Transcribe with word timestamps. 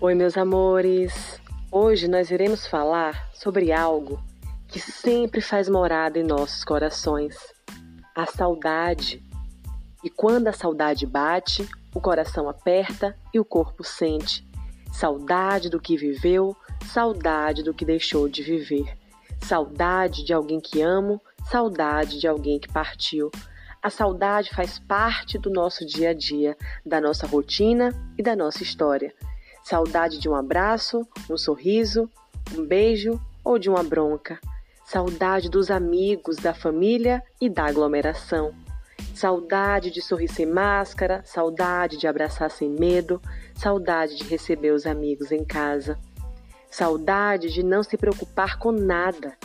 Oi, 0.00 0.14
meus 0.14 0.38
amores! 0.38 1.40
Hoje 1.72 2.06
nós 2.06 2.30
iremos 2.30 2.68
falar 2.68 3.28
sobre 3.34 3.72
algo 3.72 4.22
que 4.68 4.78
sempre 4.78 5.40
faz 5.40 5.68
morada 5.68 6.20
em 6.20 6.22
nossos 6.22 6.62
corações: 6.62 7.36
a 8.14 8.24
saudade. 8.24 9.20
E 10.04 10.08
quando 10.08 10.46
a 10.46 10.52
saudade 10.52 11.04
bate, 11.04 11.68
o 11.92 12.00
coração 12.00 12.48
aperta 12.48 13.18
e 13.34 13.40
o 13.40 13.44
corpo 13.44 13.82
sente. 13.82 14.48
Saudade 14.92 15.68
do 15.68 15.80
que 15.80 15.96
viveu, 15.96 16.56
saudade 16.92 17.64
do 17.64 17.74
que 17.74 17.84
deixou 17.84 18.28
de 18.28 18.40
viver. 18.40 18.96
Saudade 19.42 20.24
de 20.24 20.32
alguém 20.32 20.60
que 20.60 20.80
amo, 20.80 21.20
saudade 21.50 22.20
de 22.20 22.28
alguém 22.28 22.60
que 22.60 22.72
partiu. 22.72 23.32
A 23.82 23.90
saudade 23.90 24.54
faz 24.54 24.78
parte 24.78 25.38
do 25.38 25.50
nosso 25.50 25.84
dia 25.84 26.10
a 26.10 26.14
dia, 26.14 26.56
da 26.86 27.00
nossa 27.00 27.26
rotina 27.26 27.92
e 28.16 28.22
da 28.22 28.36
nossa 28.36 28.62
história. 28.62 29.12
Saudade 29.68 30.18
de 30.18 30.30
um 30.30 30.34
abraço, 30.34 31.06
um 31.28 31.36
sorriso, 31.36 32.08
um 32.56 32.64
beijo 32.64 33.20
ou 33.44 33.58
de 33.58 33.68
uma 33.68 33.82
bronca. 33.82 34.40
Saudade 34.82 35.50
dos 35.50 35.70
amigos, 35.70 36.38
da 36.38 36.54
família 36.54 37.22
e 37.38 37.50
da 37.50 37.66
aglomeração. 37.66 38.54
Saudade 39.14 39.90
de 39.90 40.00
sorrir 40.00 40.28
sem 40.28 40.46
máscara, 40.46 41.20
saudade 41.22 41.98
de 41.98 42.06
abraçar 42.06 42.50
sem 42.50 42.70
medo, 42.70 43.20
saudade 43.54 44.16
de 44.16 44.24
receber 44.24 44.70
os 44.70 44.86
amigos 44.86 45.30
em 45.32 45.44
casa. 45.44 45.98
Saudade 46.70 47.52
de 47.52 47.62
não 47.62 47.82
se 47.82 47.98
preocupar 47.98 48.58
com 48.58 48.72
nada. 48.72 49.36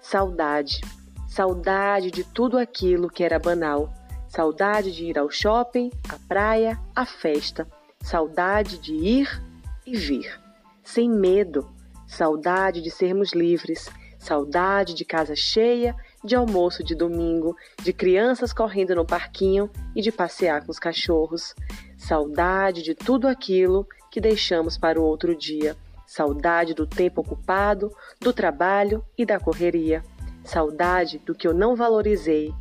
Saudade. 0.00 0.80
Saudade 1.28 2.10
de 2.10 2.24
tudo 2.24 2.58
aquilo 2.58 3.08
que 3.08 3.22
era 3.22 3.38
banal. 3.38 3.94
Saudade 4.26 4.90
de 4.90 5.04
ir 5.04 5.16
ao 5.16 5.30
shopping, 5.30 5.88
à 6.08 6.18
praia, 6.26 6.76
à 6.96 7.06
festa. 7.06 7.64
Saudade 8.02 8.78
de 8.78 8.92
ir 8.92 9.47
e 9.90 9.96
vir, 9.96 10.38
sem 10.84 11.08
medo, 11.08 11.66
saudade 12.06 12.82
de 12.82 12.90
sermos 12.90 13.32
livres, 13.32 13.88
saudade 14.18 14.92
de 14.92 15.02
casa 15.02 15.34
cheia, 15.34 15.96
de 16.22 16.36
almoço 16.36 16.84
de 16.84 16.94
domingo, 16.94 17.56
de 17.82 17.94
crianças 17.94 18.52
correndo 18.52 18.94
no 18.94 19.06
parquinho 19.06 19.70
e 19.96 20.02
de 20.02 20.12
passear 20.12 20.62
com 20.62 20.70
os 20.70 20.78
cachorros, 20.78 21.54
saudade 21.96 22.82
de 22.82 22.94
tudo 22.94 23.26
aquilo 23.26 23.86
que 24.10 24.20
deixamos 24.20 24.76
para 24.76 25.00
o 25.00 25.04
outro 25.04 25.34
dia, 25.34 25.74
saudade 26.06 26.74
do 26.74 26.86
tempo 26.86 27.22
ocupado, 27.22 27.90
do 28.20 28.30
trabalho 28.30 29.02
e 29.16 29.24
da 29.24 29.40
correria, 29.40 30.02
saudade 30.44 31.18
do 31.18 31.34
que 31.34 31.48
eu 31.48 31.54
não 31.54 31.74
valorizei 31.74 32.52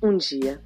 um 0.00 0.16
dia. 0.16 0.62